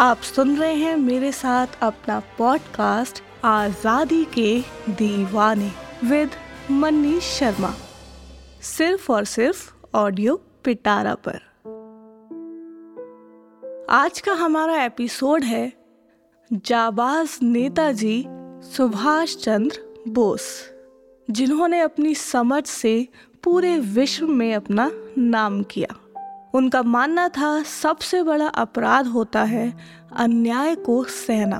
आप 0.00 0.20
सुन 0.20 0.56
रहे 0.56 0.74
हैं 0.74 0.96
मेरे 0.96 1.32
साथ 1.32 1.66
अपना 1.82 2.18
पॉडकास्ट 2.38 3.22
आज़ादी 3.44 4.24
के 4.24 4.60
दीवाने 4.88 5.70
विद 6.04 6.30
मनीष 6.70 7.24
शर्मा। 7.38 7.74
सिर्फ़ 8.62 9.12
और 9.12 9.24
सिर्फ़ 9.24 9.72
ऑडियो 9.94 10.36
पिटारा 10.64 11.14
पर। 11.14 11.36
आज 13.90 14.20
का 14.20 14.32
हमारा 14.32 14.82
एपिसोड 14.84 15.44
है 15.44 15.72
जाबाज 16.52 17.38
नेताजी 17.42 18.24
सुभाष 18.76 19.36
चंद्र 19.36 20.04
बोस, 20.08 20.70
जिन्होंने 21.30 21.80
अपनी 21.80 22.14
समझ 22.14 22.64
से 22.66 23.08
पूरे 23.44 23.78
विश्व 23.78 24.26
में 24.26 24.54
अपना 24.54 24.90
नाम 25.18 25.62
किया। 25.62 25.96
उनका 26.54 26.82
मानना 26.82 27.28
था, 27.28 27.62
सबसे 27.62 28.22
बड़ा 28.22 28.46
अपराध 28.46 29.06
होता 29.06 29.42
है 29.42 29.72
अन्याय 30.16 30.74
को 30.76 31.02
सहना 31.04 31.58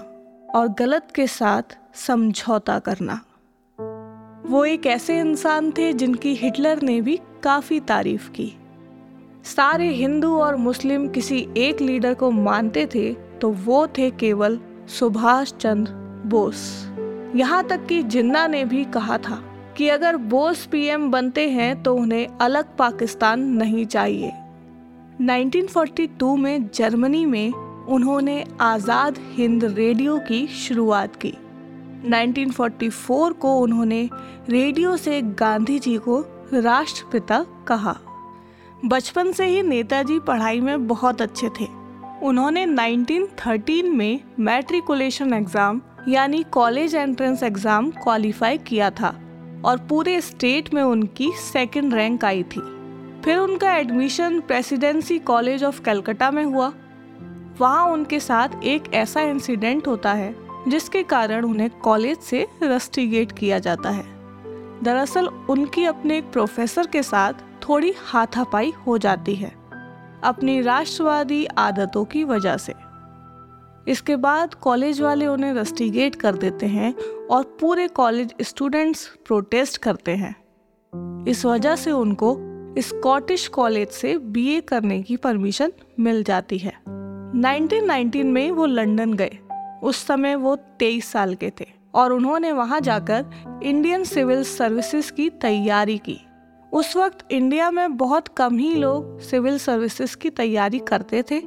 और 0.54 0.68
गलत 0.68 1.08
के 1.14 1.26
साथ 1.26 1.76
समझौता 1.96 2.78
करना। 2.78 3.20
वो 4.46 4.64
एक 4.64 4.86
ऐसे 4.86 5.18
इंसान 5.20 5.70
थे 5.70 5.92
जिनकी 5.92 6.34
हिटलर 6.34 6.82
ने 6.82 7.00
भी 7.00 7.18
काफ़ी 7.42 7.80
तारीफ़ 7.80 8.30
की। 8.30 8.52
सारे 9.44 9.88
हिंदू 9.88 10.34
और 10.36 10.56
मुस्लिम 10.56 11.08
किसी 11.08 11.46
एक 11.56 11.80
लीडर 11.80 12.14
को 12.14 12.30
मानते 12.30 12.86
थे 12.86 13.12
तो 13.40 13.50
वो 13.64 13.86
थे 13.98 14.10
केवल 14.10 14.58
सुभाष 14.88 15.52
चंद्र 15.52 15.92
बोस। 16.26 16.66
यहाँ 17.36 17.62
तक 17.68 17.86
कि 17.86 18.02
जिन्ना 18.02 18.46
ने 18.46 18.64
भी 18.64 18.84
कहा 18.84 19.18
था 19.18 19.42
कि 19.76 19.88
अगर 19.88 20.16
बोस 20.16 20.66
पीएम 20.66 21.10
बनते 21.10 21.48
हैं 21.50 21.82
तो 21.82 21.94
उन्हें 21.94 22.26
अलग 22.40 22.76
पाकिस्तान 22.76 23.40
नहीं 23.40 23.86
चाहिए। 23.86 24.32
1942 25.20 26.36
में 26.38 26.68
जर्मनी 26.74 27.24
में 27.26 27.52
उन्होंने 27.52 28.44
आज़ाद 28.60 29.18
हिंद 29.32 29.64
रेडियो 29.64 30.16
की 30.18 30.46
शुरुआत 30.46 31.16
की। 31.16 31.32
1944 32.04 33.32
को 33.32 33.54
उन्होंने 33.56 34.08
रेडियो 34.48 34.96
से 34.96 35.20
गांधी 35.22 35.78
जी 35.78 35.96
को 35.98 36.18
राष्ट्रपिता 36.54 37.44
कहा। 37.68 37.96
बचपन 38.84 39.32
से 39.32 39.46
ही 39.46 39.62
नेताजी 39.62 40.18
पढ़ाई 40.18 40.60
में 40.60 40.86
बहुत 40.86 41.22
अच्छे 41.22 41.48
थे। 41.60 41.66
उन्होंने 42.22 42.64
1913 42.66 43.92
में 43.92 44.20
मैट्रिकुलेशन 44.40 45.34
एग्ज़ाम, 45.34 45.80
यानी 46.08 46.42
कॉलेज 46.52 46.94
एंट्रेंस 46.94 47.42
एग्ज़ाम 47.42 47.90
क्वालिफाई 48.02 48.58
किया 48.58 48.90
था 48.90 49.14
और 49.64 49.86
पूरे 49.88 50.20
स्टेट 50.20 50.74
में 50.74 50.82
उनकी 50.82 51.32
सेकंड 51.42 51.94
रैंक 51.94 52.24
आई 52.24 52.42
थी। 52.42 52.79
फिर 53.24 53.38
उनका 53.38 53.76
admission 53.76 54.40
presidency 54.40 55.18
college 55.18 55.64
of 55.64 55.82
Calcutta 55.82 56.30
में 56.30 56.44
हुआ। 56.44 56.72
वहाँ 57.58 57.86
उनके 57.86 58.20
साथ 58.20 58.48
एक 58.64 58.94
ऐसा 58.94 59.20
इंसिडेंट 59.20 59.86
होता 59.86 60.12
है, 60.12 60.36
जिसके 60.68 61.02
कारण 61.02 61.44
उन्हें 61.44 61.70
कॉलेज 61.70 62.18
से 62.18 62.46
रस्टिगेट 62.62 63.32
किया 63.32 63.58
जाता 63.58 63.90
है। 63.90 64.04
दरअसल, 64.82 65.26
उनकी 65.26 65.84
अपने 65.84 66.18
एक 66.18 66.32
प्रोफेसर 66.32 66.86
के 66.86 67.02
साथ 67.02 67.32
थोड़ी 67.32 67.94
हाथापाई 67.98 68.72
हो 68.86 68.98
जाती 68.98 69.34
है, 69.34 69.52
अपनी 70.24 70.60
राष्ट्रवादी 70.60 71.46
आदतों 71.46 72.04
की 72.04 72.24
वजह 72.24 72.56
से। 72.56 72.74
इसके 73.88 74.16
बाद 74.16 74.54
कॉलेज 74.54 75.00
वाले 75.00 75.26
उन्हें 75.26 75.54
रस्टिगेट 75.54 76.14
कर 76.14 76.34
देते 76.34 76.66
हैं 76.66 76.94
और 77.30 77.58
पूरे 77.60 77.88
कॉलेज 77.88 78.34
स्टूडेंट्स 78.42 79.06
प्रोटेस्ट 79.26 79.76
करते 79.76 80.12
हैं। 80.12 80.40
इस 81.28 81.46
वजह 81.46 81.76
से 81.76 81.90
उनको 81.90 82.49
स्कॉटिश 82.78 83.48
कॉलेज 83.48 83.88
से 83.88 84.18
बीए 84.18 84.60
करने 84.60 85.02
की 85.02 85.16
परमिशन 85.16 85.72
मिल 86.00 86.24
जाती 86.24 86.58
है। 86.58 86.72
1919 87.36 88.24
में 88.24 88.50
वो 88.50 88.66
लंदन 88.66 89.14
गए। 89.14 89.38
उस 89.82 90.06
समय 90.06 90.34
वो 90.34 90.56
23 90.78 91.04
साल 91.04 91.34
के 91.34 91.52
थे 91.60 91.66
और 91.94 92.12
उन्होंने 92.12 92.52
वहाँ 92.52 92.80
जाकर 92.80 93.26
इंडियन 93.62 94.04
सिविल 94.04 94.44
सर्विसेज़ 94.44 95.12
की 95.12 95.30
तैयारी 95.30 95.98
की। 95.98 96.20
उस 96.72 96.96
वक्त 96.96 97.32
इंडिया 97.32 97.70
में 97.70 97.96
बहुत 97.96 98.28
कम 98.28 98.58
ही 98.58 98.74
लोग 98.74 99.20
सिविल 99.20 99.58
सर्विसेज़ 99.58 100.16
की 100.16 100.30
तैयारी 100.30 100.78
करते 100.78 101.22
थे 101.22 101.38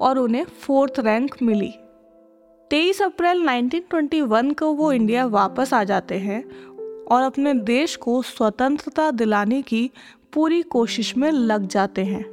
और 0.00 0.18
उन्हें 0.18 0.44
फोर्थ 0.44 0.92
रैंक 0.98 1.34
मिली। 1.42 1.74
23 2.70 3.02
अप्रैल 3.02 3.42
1921 3.42 4.54
को 4.54 4.72
वो 4.72 4.92
इंडिया 4.92 5.26
वापस 5.26 5.74
आ 5.74 5.84
जाते 5.84 6.14
हैं 6.14 6.44
और 7.04 7.22
अपने 7.22 7.54
देश 7.54 7.96
को 7.96 8.22
स्वतंत्रता 8.22 9.10
दिलाने 9.10 9.62
की 9.62 9.90
पूरी 10.32 10.62
कोशिश 10.62 11.16
में 11.16 11.30
लग 11.30 11.66
जाते 11.66 12.04
हैं। 12.04 12.24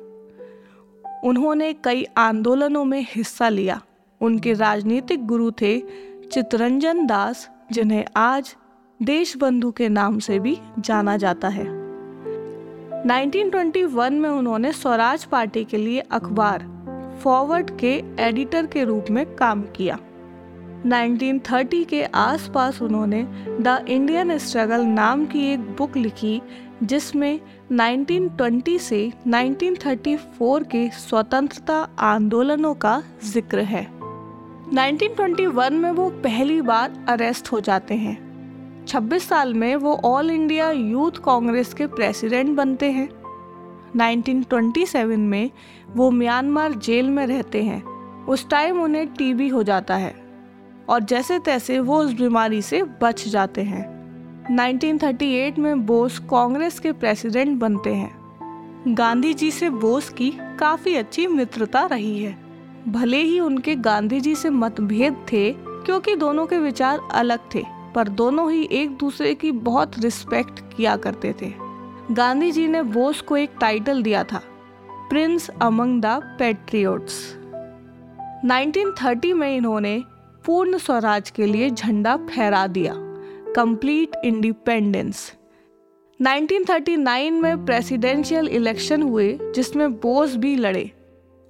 उन्होंने 1.23 1.73
कई 1.73 2.05
आंदोलनों 2.17 2.85
में 2.85 3.05
हिस्सा 3.09 3.49
लिया। 3.49 3.81
उनके 4.21 4.53
राजनीतिक 4.53 5.27
गुरु 5.27 5.51
थे 5.51 5.79
चितरंजन 6.31 7.05
दास, 7.05 7.49
जिन्हें 7.71 8.05
आज 8.15 8.55
देशबंधु 9.01 9.71
के 9.71 9.89
नाम 9.89 10.19
से 10.19 10.39
भी 10.39 10.57
जाना 10.79 11.17
जाता 11.17 11.47
है। 11.47 11.65
1921 13.05 14.13
में 14.13 14.29
उन्होंने 14.29 14.73
स्वराज 14.73 15.25
पार्टी 15.25 15.63
के 15.63 15.77
लिए 15.77 15.99
अखबार 15.99 16.77
फॉरवर्ड 17.23 17.79
के 17.79 18.03
एडिटर 18.19 18.65
के 18.65 18.83
रूप 18.83 19.05
में 19.09 19.35
काम 19.35 19.61
किया। 19.61 19.99
1930 20.85 21.85
के 21.85 22.03
आसपास 22.03 22.81
उन्होंने 22.81 23.27
द 23.47 23.85
इंडियन 23.87 24.37
स्ट्रगल 24.37 24.81
नाम 24.81 25.25
की 25.25 25.53
एक 25.53 25.59
बुक 25.59 25.97
लिखी 25.97 26.41
जिसमें 26.83 27.39
1920 27.71 28.79
से 28.79 29.13
1934 29.27 30.63
के 30.63 30.89
स्वतंत्रता 30.89 31.87
आंदोलनों 31.99 32.73
का 32.73 33.03
ज़िक्र 33.23 33.59
है। 33.59 33.87
1921 34.73 35.71
में 35.71 35.91
वो 35.91 36.09
पहली 36.09 36.61
बार 36.61 37.05
अरेस्ट 37.09 37.51
हो 37.51 37.59
जाते 37.59 37.93
हैं। 37.93 38.85
26 38.85 39.27
साल 39.27 39.53
में 39.53 39.75
वो 39.75 39.95
ऑल 39.95 40.31
इंडिया 40.31 40.71
यूथ 40.71 41.11
कांग्रेस 41.11 41.73
के 41.73 41.87
प्रेसिडेंट 41.87 42.55
बनते 42.57 42.91
हैं। 42.91 43.09
1927 43.95 45.17
में 45.17 45.49
वो 45.89 46.11
म्यांमार 46.11 46.73
जेल 46.73 47.09
में 47.09 47.27
रहते 47.27 47.63
हैं। 47.63 47.83
उस 48.25 48.49
टाइम 48.49 48.81
उन्हें 48.81 49.07
टीबी 49.07 49.47
हो 49.47 49.63
जाता 49.63 49.95
है 49.95 50.15
और 50.89 51.03
जैसे 51.03 51.39
तैसे 51.39 51.79
वो 51.79 51.99
उस 51.99 52.13
बीमारी 52.13 52.61
से 52.61 52.83
बच 52.83 53.27
जाते 53.27 53.61
हैं। 53.61 53.96
1938 54.51 55.57
में 55.59 55.85
बोस 55.85 56.19
कांग्रेस 56.19 56.79
के 56.79 56.91
प्रेसिडेंट 56.91 57.59
बनते 57.59 57.93
हैं। 57.93 58.95
गांधी 58.97 59.33
जी 59.33 59.51
से 59.51 59.69
बोस 59.69 60.09
की 60.09 60.29
काफ़ी 60.59 60.95
अच्छी 60.95 61.27
मित्रता 61.27 61.85
रही 61.85 62.23
है। 62.23 62.37
भले 62.87 63.17
ही 63.17 63.39
उनके 63.39 63.75
गांधी 63.75 64.19
जी 64.19 64.35
से 64.35 64.49
मतभेद 64.49 65.13
थे, 65.31 65.51
क्योंकि 65.53 66.15
दोनों 66.15 66.45
के 66.45 66.57
विचार 66.57 66.99
अलग 67.11 67.39
थे, 67.55 67.63
पर 67.95 68.07
दोनों 68.07 68.51
ही 68.51 68.67
एक 68.71 68.97
दूसरे 68.97 69.33
की 69.35 69.51
बहुत 69.51 69.99
रिस्पेक्ट 69.99 70.59
किया 70.77 70.95
करते 70.95 71.33
थे। 71.41 71.53
गांधी 72.11 72.51
जी 72.51 72.67
ने 72.67 72.81
बोस 72.81 73.21
को 73.21 73.37
एक 73.37 73.49
टाइटल 73.61 74.03
दिया 74.03 74.23
था, 74.23 74.41
प्रिंस 75.09 75.49
अमंग 75.49 76.01
द 76.01 76.05
पेट्रियोट्स। 76.39 77.37
1930 78.45 79.33
में 79.33 79.57
इन्होंने 79.57 80.03
पूर्ण 80.45 80.77
स्वराज 80.77 81.29
के 81.29 81.45
लिए 81.45 81.69
झंडा 81.69 82.17
फहरा 82.17 82.67
दिया। 82.67 83.06
कंप्लीट 83.57 84.15
इंडिपेंडेंस 84.25 85.19
1939 86.19 87.31
में 87.31 87.65
प्रेसिडेंशियल 87.65 88.47
इलेक्शन 88.47 89.01
हुए, 89.01 89.39
जिसमें 89.55 89.93
बोस 89.93 90.35
भी 90.35 90.55
लड़े 90.55 90.91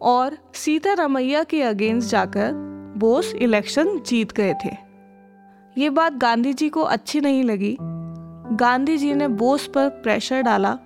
और 0.02 0.38
सीतारमैया 0.54 1.44
के 1.44 1.62
अगेंस्ट 1.62 2.10
जाकर 2.10 2.52
बोस 2.98 3.34
इलेक्शन 3.34 4.00
जीत 4.00 4.32
गए 4.32 4.54
थे। 4.54 4.70
ये 5.78 5.90
बात 5.90 6.14
गांधी 6.14 6.54
जी 6.54 6.70
को 6.70 6.82
अच्छी 6.82 7.20
नहीं 7.20 7.44
लगी। 7.44 7.76
गांधी 8.56 8.98
जी 8.98 9.14
ने 9.14 9.28
बोस 9.28 9.68
पर 9.68 9.90
प्रेशर 9.90 10.42
डाला 10.42 10.78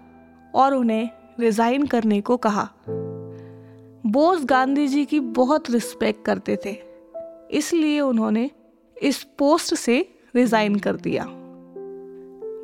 और 0.56 0.74
उन्हें 0.74 1.10
रिजाइन 1.40 1.86
करने 1.86 2.22
को 2.22 2.38
कहा। 2.38 2.68
बोस 4.06 4.46
गांधी 4.46 4.88
जी 4.88 5.06
की 5.06 5.20
बहुत 5.20 5.72
रिस्पेक्ट 5.72 6.26
करते 6.26 6.58
थे, 6.66 6.76
इसलिए 7.52 8.00
उन्होंने 8.00 8.50
इस 9.02 9.24
पोस्ट 9.24 9.76
से 9.76 10.16
रिजाइन 10.36 10.76
कर 10.76 10.96
दिया। 10.96 11.26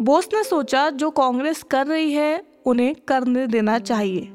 बोस 0.01 0.29
ने 0.33 0.43
सोचा, 0.43 0.89
जो 0.89 1.09
कांग्रेस 1.09 1.63
कर 1.63 1.87
रही 1.87 2.11
है, 2.11 2.43
उन्हें 2.65 2.95
करने 3.07 3.47
देना 3.47 3.79
चाहिए। 3.79 4.33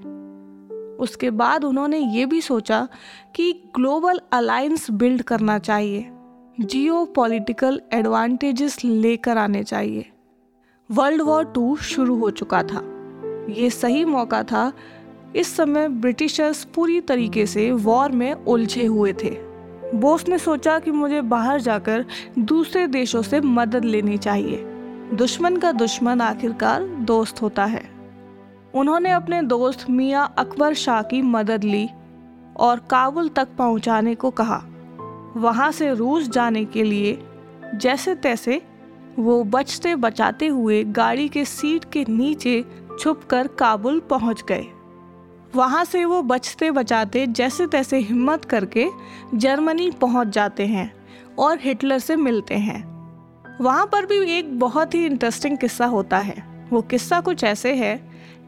उसके 0.93 1.31
बाद 1.31 1.65
उन्होंने 1.65 1.99
ये 1.99 2.27
भी 2.27 2.41
सोचा 2.41 2.89
कि 3.35 3.53
ग्लोबल 3.53 4.21
अलायंस 4.33 4.91
बिल्ड 4.91 5.23
करना 5.23 5.59
चाहिए 5.59 6.11
जियो 6.61 7.05
पॉलिटिकल 7.05 7.81
एडवांटेजेस 7.93 8.85
लेकर 8.85 9.39
आने 9.39 9.63
चाहिए। 9.63 10.11
वर्ल्ड 10.91 11.23
वॉर 11.23 11.45
टू 11.45 11.77
शुरू 11.77 12.17
हो 12.17 12.31
चुका 12.31 12.63
था। 12.63 12.89
ये 13.53 13.71
सही 13.71 14.05
मौका 14.05 14.43
था। 14.43 14.73
इस 15.37 15.57
समय 15.57 15.89
ब्रिटिशर्स 15.89 16.65
पूरी 16.65 17.01
तरीके 17.01 17.47
से 17.47 17.73
वॉर 17.73 18.13
में 18.13 18.35
उलझे 18.35 18.87
हुए 18.87 19.13
थे। 19.13 19.52
बोस 19.95 20.29
ने 20.29 20.39
सोचा 20.39 20.79
कि 20.79 20.91
मुझे 20.91 21.21
बाहर 21.21 21.61
जाकर 21.61 22.05
दूसरे 22.39 22.87
देशों 22.87 23.23
से 23.23 23.41
मदद 23.41 23.85
लेनी 23.85 24.19
चाहिए। 24.19 24.57
दुश्मन 25.15 25.57
का 25.57 25.73
दुश्मन 25.73 26.21
आखिरकार 26.21 26.83
दोस्त 26.83 27.43
होता 27.43 27.65
है। 27.65 27.83
उन्होंने 28.75 29.11
अपने 29.11 29.43
दोस्त 29.43 29.91
मियाँ 29.91 30.35
अकबर 30.39 30.75
शाह 30.75 31.03
की 31.03 31.23
मदद 31.23 31.65
ली 31.65 31.89
और 32.57 32.79
काबुल 32.91 33.29
तक 33.29 33.49
पहुँचाने 33.59 34.15
को 34.15 34.31
कहा। 34.31 34.63
वहाँ 35.37 35.73
से 35.73 35.95
रूस 35.95 36.29
जाने 36.29 36.65
के 36.65 36.83
लिए 36.83 37.19
जैसे 37.75 38.15
तैसे 38.15 38.63
वो 39.19 39.45
बचते 39.45 39.95
बचाते 39.95 40.47
हुए 40.47 40.85
गाड़ी 40.85 41.29
के 41.29 41.45
सीट 41.45 41.85
के 41.93 42.05
नीचे 42.09 42.65
छुपकर 43.01 43.47
काबुल 43.47 44.01
पहुँच 44.01 44.43
गए। 44.49 44.67
वहाँ 45.55 45.85
से 45.85 46.05
वो 46.05 46.21
बचते 46.23 46.71
बचाते, 46.71 47.27
जैसे 47.27 47.67
तैसे 47.67 47.99
हिम्मत 47.99 48.45
करके 48.45 48.87
जर्मनी 49.35 49.91
पहुँच 50.01 50.29
जाते 50.29 50.67
हैं 50.67 50.93
और 51.39 51.59
हिटलर 51.61 51.99
से 51.99 52.17
मिलते 52.17 52.55
हैं। 52.57 52.81
वहाँ 53.61 53.87
पर 53.87 54.07
भी 54.07 54.19
एक 54.39 54.59
बहुत 54.59 54.95
ही 54.95 55.05
इंटरेस्टिंग 55.07 55.59
किस्सा 55.59 55.87
होता 55.87 56.19
है। 56.19 56.35
वो 56.71 56.81
किस्सा 56.83 57.21
कुछ 57.21 57.45
ऐसे 57.45 57.75
है 57.75 57.97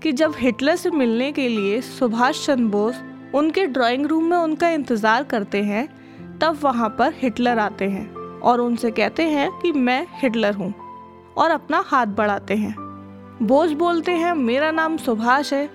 कि 0.02 0.12
जब 0.12 0.34
हिटलर 0.36 0.76
से 0.76 0.90
मिलने 0.90 1.30
के 1.32 1.48
लिए 1.48 1.80
सुभाष 1.80 2.46
चंद्र 2.46 2.64
बोस 2.68 3.02
उनके 3.34 3.66
ड्राइंग 3.66 4.06
रूम 4.06 4.24
में 4.24 4.36
उनका 4.36 4.68
इंतज़ार 4.70 5.22
करते 5.24 5.62
हैं, 5.62 5.86
तब 6.38 6.58
वहाँ 6.62 6.88
पर 6.98 7.14
हिटलर 7.16 7.58
आते 7.58 7.84
हैं 7.84 8.08
और 8.40 8.60
उनसे 8.60 8.90
कहते 8.90 9.22
हैं 9.22 9.50
कि 9.52 9.72
मैं 9.72 10.06
हिटलर 10.14 10.54
हूँ 10.54 10.72
और 11.36 11.50
अपना 11.50 11.82
हाथ 11.86 12.06
बढ़ाते 12.08 12.54
हैं। 12.56 12.74
बोस 13.42 13.72
बोलते 13.74 14.12
हैं, 14.12 14.34
मेरा 14.34 14.70
नाम 14.70 14.96
सुभाष 14.96 15.52
है 15.52 15.68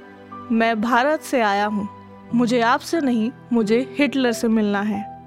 मैं 0.52 0.82
भारत 0.82 1.22
से 1.22 1.42
आया 1.42 1.66
हूँ। 1.66 1.88
मुझे 2.36 2.62
आपसे 2.62 3.02
नहीं, 3.02 3.32
मुझे 3.54 3.96
हिटलर 4.00 4.32
से 4.32 4.48
मिलना 4.48 4.82
है। 4.82 5.20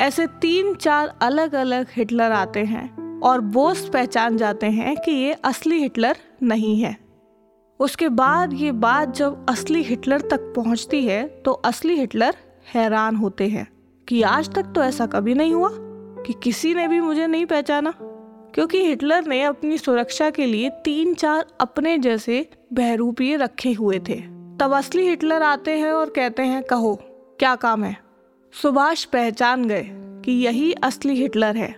ऐसे 0.00 0.26
तीन 0.26 0.74
चार 0.74 1.18
अलग 1.22 1.54
अलग 1.54 1.86
हिटलर 1.96 2.32
आते 2.32 2.60
हैं 2.60 3.20
और 3.20 3.40
बोस 3.40 3.88
पहचान 3.88 4.36
जाते 4.36 4.66
हैं 4.66 4.96
कि 4.96 5.10
ये 5.10 5.32
असली 5.32 5.80
हिटलर 5.80 6.16
नहीं 6.42 6.80
है। 6.80 6.96
उसके 7.80 8.08
बाद 8.08 8.54
ये 8.54 8.72
बात 8.72 9.14
जब 9.14 9.46
असली 9.48 9.82
हिटलर 9.82 10.20
तक 10.20 10.52
पहुँचती 10.56 11.06
है 11.06 11.28
तो 11.28 11.52
असली 11.52 11.94
हिटलर 11.94 12.36
हैरान 12.74 13.16
होते 13.16 13.48
हैं 13.48 13.68
कि 14.08 14.22
आज 14.22 14.54
तक 14.54 14.62
तो 14.62 14.82
ऐसा 14.82 15.06
कभी 15.06 15.34
नहीं 15.34 15.54
हुआ 15.54 15.68
कि 16.22 16.34
किसी 16.42 16.74
ने 16.74 16.88
भी 16.88 17.00
मुझे 17.00 17.26
नहीं 17.26 17.46
पहचाना। 17.46 17.94
क्योंकि 18.54 18.84
हिटलर 18.84 19.26
ने 19.26 19.42
अपनी 19.42 19.78
सुरक्षा 19.78 20.30
के 20.30 20.46
लिए 20.46 20.70
तीन 20.70 21.14
चार 21.14 21.46
अपने 21.60 21.98
जैसे 21.98 22.50
बहरूपीय 22.72 23.36
रखे 23.36 23.72
हुए 23.72 23.98
थे। 24.08 24.37
तब 24.60 24.72
असली 24.72 25.08
हिटलर 25.08 25.42
आते 25.42 25.70
हैं 25.70 25.92
और 25.92 26.10
कहते 26.10 26.42
हैं, 26.42 26.62
कहो, 26.62 27.00
क्या 27.38 27.54
काम 27.54 27.84
है? 27.84 27.96
सुभाष 28.62 29.04
पहचान 29.04 29.64
गए 29.64 29.86
कि 29.92 30.32
यही 30.32 30.72
असली 30.72 31.14
हिटलर 31.14 31.56
है। 31.56 31.74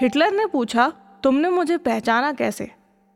हिटलर 0.00 0.30
ने 0.32 0.46
पूछा, 0.46 0.92
तुमने 1.22 1.50
मुझे 1.50 1.76
पहचाना 1.76 2.32
कैसे? 2.32 2.70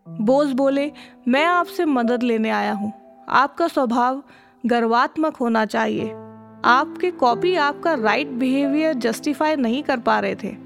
बोस 0.09 0.53
बोले, 0.53 0.93
मैं 1.29 1.45
आपसे 1.45 1.85
मदद 1.85 2.23
लेने 2.23 2.51
आया 2.51 2.73
हूँ। 2.73 2.93
आपका 3.29 3.69
स्वभाव 3.69 4.23
गर्वात्मक 4.67 5.37
होना 5.37 5.65
चाहिए। 5.65 6.09
आपके 6.65 7.11
कॉपी 7.11 7.55
आपका 7.55 7.95
राइट 7.95 8.29
बिहेवियर 8.29 8.95
जस्टिफाई 8.95 9.57
नहीं 9.57 9.83
कर 9.83 9.99
पा 9.99 10.21
रहे 10.21 10.35
थे। 10.35 10.57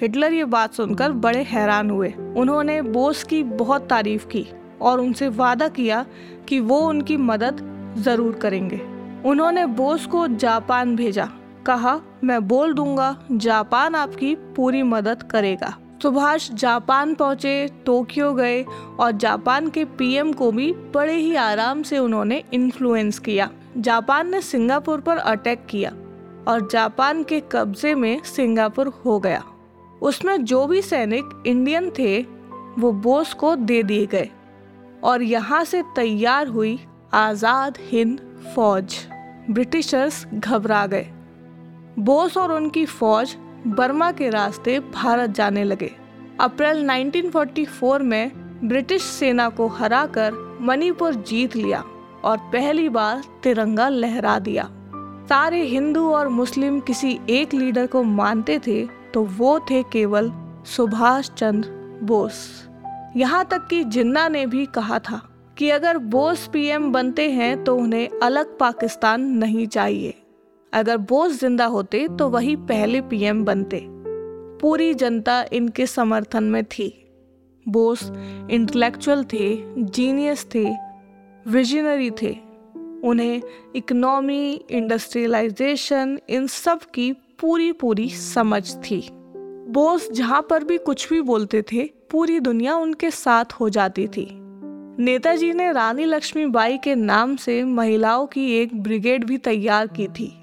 हिटलर 0.00 0.32
ये 0.32 0.44
बात 0.44 0.74
सुनकर 0.74 1.12
बड़े 1.12 1.42
हैरान 1.42 1.90
हुए। 1.90 2.14
उन्होंने 2.36 2.82
बोस 2.82 3.24
की 3.24 3.42
बहुत 3.42 3.88
तारीफ़ 3.88 4.26
की 4.26 4.46
और 4.80 5.00
उनसे 5.00 5.28
वादा 5.28 5.68
किया 5.68 6.06
कि 6.48 6.60
वो 6.60 6.78
उनकी 6.80 7.16
मदद 7.16 7.60
ज़रूर 7.98 8.34
करेंगे। 8.34 8.80
उन्होंने 9.26 9.66
बोस 9.66 10.06
को 10.06 10.26
जापान 10.28 10.96
भेजा। 10.96 11.28
कहा, 11.66 12.00
मैं 12.24 12.48
बोल 12.48 12.72
दूँगा, 12.74 13.16
जापान 13.32 13.94
आपकी 13.94 14.34
पूरी 14.34 14.82
मदद 14.82 15.22
करेगा। 15.22 15.76
सुभाष 16.02 16.50
जापान 16.52 17.14
पहुँचे, 17.14 17.68
टोक्यो 17.86 18.32
गए 18.32 18.62
और 19.00 19.12
जापान 19.12 19.68
के 19.68 19.84
पीएम 19.84 20.32
को 20.32 20.50
भी 20.52 20.72
बड़े 20.94 21.14
ही 21.14 21.34
आराम 21.34 21.82
से 21.82 21.98
उन्होंने 21.98 22.42
इन्फ्लुएंस 22.52 23.18
किया। 23.18 23.50
जापान 23.78 24.30
ने 24.30 24.40
सिंगापुर 24.40 25.00
पर 25.00 25.16
अटैक 25.16 25.66
किया 25.66 25.90
और 26.48 26.68
जापान 26.72 27.22
के 27.22 27.40
कब्जे 27.52 27.94
में 27.94 28.22
सिंगापुर 28.22 28.88
हो 29.04 29.18
गया। 29.18 29.42
उसमें 30.02 30.44
जो 30.44 30.66
भी 30.66 30.82
सैनिक 30.82 31.42
इंडियन 31.46 31.90
थे, 31.90 32.20
वो 32.78 32.92
बोस 32.92 33.32
को 33.34 33.56
दे 33.56 33.82
दिए 33.82 34.06
गए। 34.06 34.30
और 35.02 35.22
यहाँ 35.22 35.62
से 35.64 35.82
तैयार 35.96 36.48
हुई 36.48 36.78
आज़ाद 37.14 37.78
हिंद 37.82 38.20
फौज। 38.54 38.96
ब्रिटिशर्स 39.50 40.26
घबरा 40.34 40.86
गए। 40.86 41.06
बोस 41.98 42.36
और 42.36 42.52
उनकी 42.52 42.84
फौज 42.86 43.36
बर्मा 43.68 44.10
के 44.12 44.28
रास्ते 44.30 44.78
भारत 44.94 45.30
जाने 45.30 45.64
लगे। 45.64 45.90
अप्रैल 46.40 46.84
1944 46.86 48.02
में 48.02 48.30
ब्रिटिश 48.64 49.02
सेना 49.02 49.48
को 49.50 49.66
हराकर 49.68 50.32
मणिपुर 50.60 51.14
जीत 51.14 51.56
लिया 51.56 51.82
और 52.24 52.38
पहली 52.52 52.88
बार 52.88 53.22
तिरंगा 53.42 53.88
लहरा 53.88 54.38
दिया। 54.40 54.68
सारे 55.28 55.62
हिंदू 55.62 56.08
और 56.10 56.28
मुस्लिम 56.28 56.78
किसी 56.80 57.18
एक 57.30 57.54
लीडर 57.54 57.86
को 57.86 58.02
मानते 58.02 58.58
थे 58.58 58.84
तो 59.14 59.22
वो 59.38 59.58
थे 59.60 59.82
केवल 59.82 60.30
सुभाष 60.66 61.30
चंद्र 61.30 61.98
बोस। 62.02 62.67
यहाँ 63.18 63.44
तक 63.44 63.66
कि 63.66 63.82
जिन्ना 63.84 64.28
ने 64.28 64.44
भी 64.46 64.64
कहा 64.66 64.98
था 64.98 65.20
कि 65.56 65.68
अगर 65.70 65.96
बोस 65.98 66.46
पीएम 66.52 66.90
बनते 66.92 67.30
हैं 67.30 67.64
तो 67.64 67.74
उन्हें 67.76 68.20
अलग 68.22 68.56
पाकिस्तान 68.58 69.22
नहीं 69.38 69.66
चाहिए। 69.66 70.14
अगर 70.72 70.96
बोस 70.96 71.40
ज़िंदा 71.40 71.64
होते 71.66 72.06
तो 72.08 72.28
वही 72.28 72.54
पहले 72.68 73.00
पीएम 73.00 73.44
बनते। 73.44 73.82
पूरी 74.60 74.92
जनता 74.94 75.44
इनके 75.52 75.86
समर्थन 75.86 76.44
में 76.44 76.62
थी। 76.64 76.88
बोस 77.66 78.04
इंटेलेक्चुअल 78.50 79.24
थे 79.24 79.50
जीनियस 79.76 80.46
थे 80.54 80.64
विजनरी 81.46 82.10
थे। 82.22 82.36
उन्हें 83.04 83.42
इकोनॉमी 83.76 84.52
इंडस्ट्रियलाइजेशन 84.70 86.18
इन 86.28 86.46
सब 86.46 86.90
की 86.94 87.12
पूरी 87.40 87.72
पूरी 87.72 88.08
समझ 88.10 88.64
थी। 88.80 89.06
बोस 89.10 90.10
जहाँ 90.12 90.46
पर 90.50 90.64
भी 90.64 90.78
कुछ 90.78 91.08
भी 91.10 91.20
बोलते 91.22 91.62
थे 91.72 91.90
पूरी 92.10 92.40
दुनिया 92.40 92.76
उनके 92.76 93.10
साथ 93.10 93.44
हो 93.44 93.68
जाती 93.68 94.06
थी। 94.06 94.28
नेताजी 95.00 95.52
ने 95.52 95.72
रानी 95.72 96.04
लक्ष्मीबाई 96.04 96.78
के 96.78 96.94
नाम 96.94 97.36
से 97.36 97.64
महिलाओं 97.64 98.26
की 98.26 98.52
एक 98.52 98.82
ब्रिगेड 98.82 99.24
भी 99.24 99.38
तैयार 99.38 99.86
की 99.86 100.06
थी। 100.08 100.34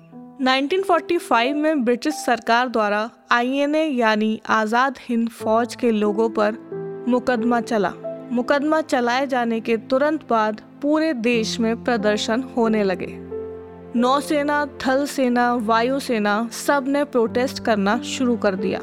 1945 0.41 1.53
में 1.53 1.85
ब्रिटिश 1.85 2.13
सरकार 2.13 2.69
द्वारा 2.69 3.09
आईएनए 3.31 3.85
यानी 3.85 4.41
आज़ाद 4.49 4.95
हिंद 5.01 5.29
फौज 5.29 5.75
के 5.75 5.91
लोगों 5.91 6.29
पर 6.29 6.51
मुकदमा 7.07 7.61
चला। 7.61 7.93
मुकदमा 8.31 8.81
चलाए 8.81 9.27
जाने 9.27 9.59
के 9.59 9.77
तुरंत 9.77 10.29
बाद 10.29 10.61
पूरे 10.81 11.13
देश 11.13 11.59
में 11.59 11.83
प्रदर्शन 11.83 12.43
होने 12.57 12.83
लगे। 12.83 13.13
नौसेना 13.99 14.65
थल 14.65 15.05
सेना 15.05 15.53
वायुसेना 15.55 16.49
सबने 16.51 17.03
प्रोटेस्ट 17.03 17.63
करना 17.63 18.01
शुरू 18.01 18.37
कर 18.37 18.55
दिया। 18.55 18.79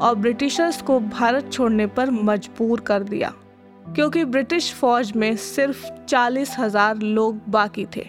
और 0.00 0.14
ब्रिटिशर्स 0.14 0.80
को 0.82 0.98
भारत 1.00 1.50
छोड़ने 1.52 1.86
पर 1.88 2.10
मजबूर 2.10 2.80
कर 2.80 3.02
दिया, 3.02 3.32
क्योंकि 3.86 4.24
ब्रिटिश 4.26 4.72
फौज 4.74 5.12
में 5.16 5.34
सिर्फ़ 5.36 5.86
चालीस 6.04 6.54
हज़ार 6.58 6.98
लोग 6.98 7.40
बाकी 7.48 7.86
थे। 7.96 8.06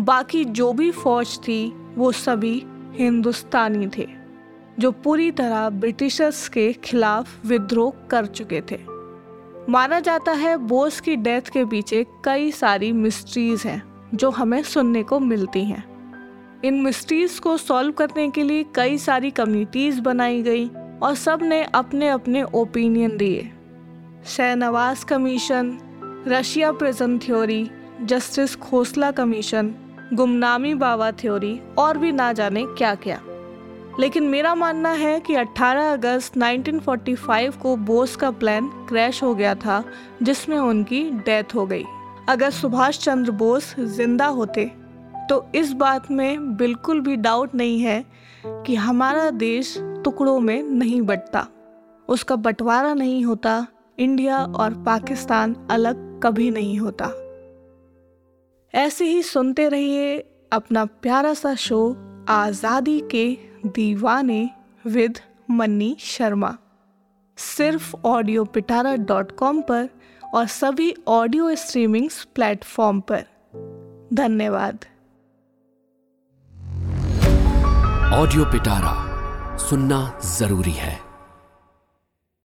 बाकी 0.00 0.44
जो 0.44 0.72
भी 0.72 0.90
फौज 0.92 1.38
थी, 1.38 1.72
वो 1.96 2.12
सभी 2.12 2.62
हिंदुस्तानी 2.94 3.86
थे, 3.88 4.06
जो 4.78 4.90
पूरी 4.94 5.30
तरह 5.32 5.68
ब्रिटिशर्स 5.70 6.48
के 6.48 6.72
खिलाफ 6.74 7.46
विद्रोह 7.46 7.92
कर 8.10 8.26
चुके 8.26 8.60
थे। 8.70 8.78
माना 9.68 10.00
जाता 10.00 10.32
है 10.32 10.56
बोस 10.58 11.00
की 11.00 11.16
डेथ 11.16 11.48
के 11.52 11.64
पीछे 11.64 12.04
कई 12.24 12.50
सारी 12.52 12.92
मिस्ट्रीज 12.94 13.62
हैं, 13.66 13.82
जो 14.14 14.30
हमें 14.30 14.62
सुनने 14.64 15.02
को 15.02 15.18
मिलती 15.20 15.64
हैं। 15.64 15.84
इन 16.64 16.74
मिस्ट्रीज 16.74 17.38
को 17.38 17.56
सॉल्व 17.56 17.92
करने 17.92 18.28
के 18.30 18.42
लिए 18.42 18.64
कई 18.74 18.98
सारी 18.98 19.30
कम्युनिटीज़ 19.30 20.00
बनाई 20.00 20.42
गई 20.42 20.64
और 21.02 21.14
सबने 21.14 21.62
अपने 21.64 22.08
अपने 22.08 22.42
ओपिनियन 22.42 23.16
दिए। 23.16 23.50
Shahnawaz 24.26 25.04
commission, 25.04 25.78
Russia 26.28 26.72
prison 26.72 27.18
theory 27.18 27.70
justice 28.02 28.56
Khosla 28.56 29.10
commission, 29.10 29.74
Gumnami 30.14 30.74
Baba 30.74 31.10
theory 31.12 31.60
और 31.78 31.98
भी 31.98 32.12
ना 32.12 32.32
जाने 32.32 32.64
क्या 32.68 32.94
क्या 32.94 33.20
लेकिन 34.00 34.24
मेरा 34.24 34.54
मानना 34.54 34.90
है 34.90 35.18
कि 35.20 35.34
18 35.34 35.92
अगस्त 35.92 36.36
1945 36.36 37.56
को 37.56 37.76
बोस 37.76 38.16
का 38.16 38.30
प्लान 38.30 38.68
क्रैश 38.88 39.22
हो 39.22 39.34
गया 39.34 39.54
था, 39.54 39.82
जिसमें 40.22 40.58
उनकी 40.58 41.02
डेथ 41.10 41.54
हो 41.54 41.66
गई। 41.66 41.84
अगर 42.28 42.50
सुभाष 42.50 42.98
चंद्र 42.98 43.30
बोस 43.30 43.74
ज़िंदा 43.80 44.26
होते 44.26 44.70
तो 45.30 45.46
इस 45.54 45.72
बात 45.72 46.10
में 46.10 46.56
बिल्कुल 46.56 47.00
भी 47.00 47.16
डाउट 47.16 47.54
नहीं 47.54 47.80
है 47.80 48.04
कि 48.46 48.74
हमारा 48.74 49.30
देश 49.30 49.74
टुकड़ों 50.08 50.40
में 50.40 50.62
नहीं 50.62 51.00
बटता। 51.02 51.46
उसका 52.08 52.36
बंटवारा 52.36 52.94
नहीं 52.94 53.24
होता, 53.24 53.66
इंडिया 53.98 54.38
और 54.38 54.74
पाकिस्तान 54.74 55.54
अलग 55.70 56.20
कभी 56.22 56.50
नहीं 56.50 56.78
होता। 56.78 57.06
ऐसे 58.74 59.04
ही 59.04 59.22
सुनते 59.22 59.68
रहिए 59.68 60.18
अपना 60.52 60.84
प्यारा 60.84 61.34
सा 61.34 61.54
शो, 61.54 61.96
आज़ादी 62.28 63.00
के 63.00 63.38
दीवाने 63.66 64.50
विद 64.86 65.18
मन्नी 65.50 65.96
शर्मा। 66.00 66.56
सिर्फ़ 67.38 67.94
ऑडियो 68.04 68.44
पिटारा 68.44 68.94
डॉट 68.96 69.32
कॉम 69.32 69.60
पर 69.60 69.88
और 70.34 70.46
सभी 70.46 70.94
ऑडियो 71.08 71.54
स्ट्रीमिंग 71.54 72.08
प्लेटफॉर्म 72.34 73.00
पर। 73.00 73.24
धन्यवाद। 74.12 74.84
ऑडियो 78.14 78.44
पिटारा। 78.44 79.07
सुनना 79.58 80.20
ज़रूरी 80.24 80.72
है। 80.72 81.07